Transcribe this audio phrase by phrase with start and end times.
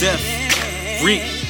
[0.00, 0.20] death.
[1.02, 1.44] Riek.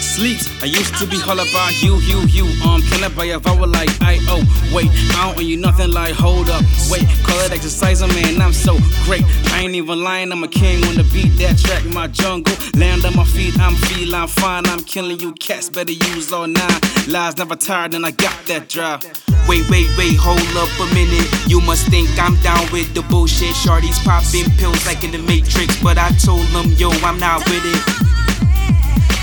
[0.00, 0.62] Sleeps.
[0.62, 2.44] I used to be all about you, you, you.
[2.62, 4.42] Um, can I buy a vowel like I oh
[4.74, 6.62] wait, I don't owe you nothing like hold up.
[6.90, 8.40] Wait, call it exercise, man.
[8.40, 9.24] I'm so great.
[9.52, 12.54] I ain't even lying, I'm a king when the beat that track my jungle.
[12.74, 14.66] Land on my feet, I'm feeling fine.
[14.66, 16.80] I'm killing you cats, better use all nine.
[17.06, 19.29] Lies never tired, and I got that drive.
[19.48, 21.28] Wait, wait, wait, hold up a minute.
[21.48, 23.54] You must think I'm down with the bullshit.
[23.54, 27.62] Shorties popping pills like in the Matrix, but I told them, yo, I'm not with
[27.64, 27.99] it.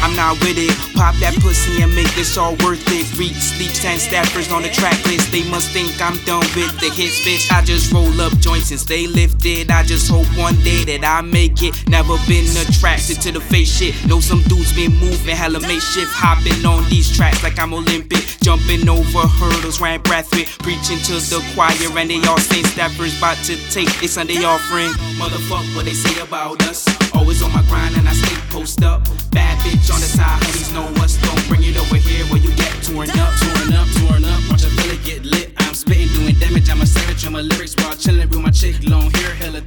[0.01, 0.73] I'm not with it.
[0.95, 3.05] Pop that pussy and make this all worth it.
[3.17, 5.31] Read sleeps and staffers on the track list.
[5.31, 7.51] They must think I'm done with the hits, bitch.
[7.51, 9.71] I just roll up joints and stay lifted.
[9.71, 11.87] I just hope one day that I make it.
[11.89, 13.93] Never been attracted to the face shit.
[14.05, 16.11] Know some dudes been moving, hella makeshift.
[16.13, 18.23] Hopping on these tracks like I'm Olympic.
[18.41, 20.47] Jumping over hurdles, breath with.
[20.59, 24.91] Preaching to the choir and they all say staffers about to take a Sunday offering.
[25.19, 26.85] Motherfuck what they say about us.
[27.13, 29.03] Always on my grind and I stay post up.
[29.31, 31.17] Bad bitch on the side, honeys know us.
[31.17, 33.33] Don't bring it over here where you get torn up.
[33.43, 35.51] Torn up, torn up, watch a fella get lit.
[35.57, 36.69] I'm spitting, doing damage.
[36.69, 38.75] I'm a savage on my lyrics while chilling with my chick.
[38.87, 39.61] Long hair, hella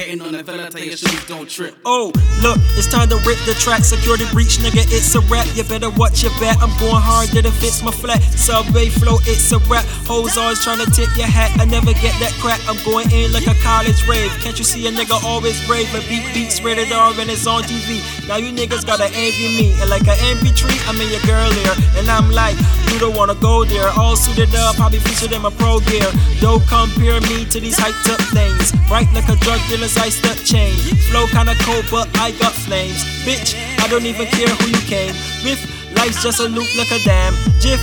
[0.00, 1.76] hating on the fella, tell your shoes don't trip.
[1.84, 2.08] Oh,
[2.40, 3.84] look, it's time to rip the track.
[3.84, 5.44] Security breach, nigga, it's a rap.
[5.52, 6.56] You better watch your back.
[6.64, 8.22] I'm going hard, that it fits my flat.
[8.32, 9.84] Subway flow, it's a rap.
[10.08, 11.52] Hoes always trying to tip your hat.
[11.60, 12.60] I never get that crap.
[12.64, 14.32] I'm going in like a college rave.
[14.40, 15.88] Can't you see a nigga always brave?
[15.92, 18.00] But beat beats rated R and it's on TV.
[18.24, 19.76] Now you niggas gotta envy me.
[19.84, 21.76] And like an MP3, I'm in your girl ear.
[22.00, 22.56] And I'm like,
[22.88, 23.92] you don't wanna go there.
[24.00, 26.08] All suited up, I'll be featured in my pro gear.
[26.40, 28.72] Don't compare me to these hyped up things.
[28.88, 29.60] Bright like a drug
[29.90, 30.76] dealer's iced up chain.
[31.10, 33.04] Flow kinda cold, but I got flames.
[33.24, 35.14] Bitch, I don't even care who you came
[35.44, 35.60] with.
[35.96, 37.34] Life's just a loop like a dam.
[37.60, 37.80] Jiff,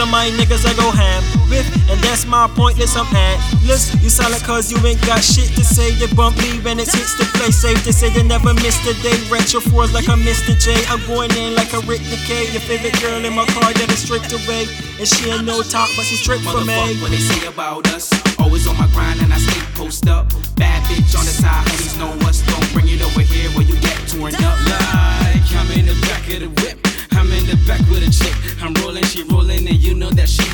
[0.00, 1.20] are my niggas I go ham
[1.52, 2.96] with, and that's my pointless.
[2.96, 3.92] I'm handless.
[4.02, 5.92] You silent cause you ain't got shit to say.
[6.00, 7.60] You bump me when it hits the place.
[7.60, 9.16] Safe to say you never missed a day.
[9.28, 10.56] Retro fours like a Mr.
[10.56, 10.72] J.
[10.88, 12.52] I'm going in like a Rick Decay.
[12.52, 14.64] Your favorite girl in my car that is stripped away.
[14.96, 16.96] And she ain't no top, but she's stripped for me.
[17.04, 18.08] What they say about us.
[18.38, 20.32] Always on my grind and I stay post up.
[20.56, 22.40] Bad bitch on the side, honeys know us.
[22.48, 23.89] Don't bring it over here where you get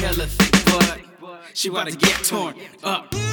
[0.06, 0.28] hella
[1.20, 3.25] but she about to get torn up.